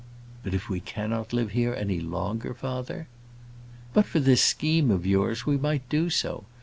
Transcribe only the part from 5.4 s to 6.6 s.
we might do so.